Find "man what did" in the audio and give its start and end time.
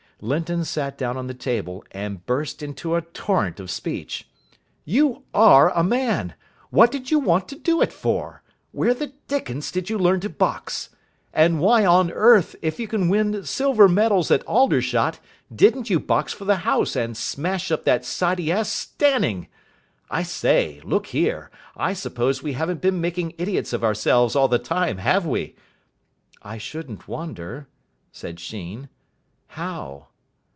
5.83-7.09